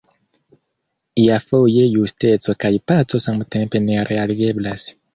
Iafoje 1.25 1.85
justeco 1.97 2.57
kaj 2.65 2.75
paco 2.93 3.25
samtempe 3.29 3.87
ne 3.89 4.11
realigeblas. 4.13 4.93